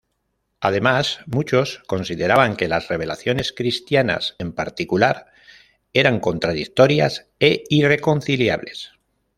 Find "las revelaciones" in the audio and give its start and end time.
2.67-3.53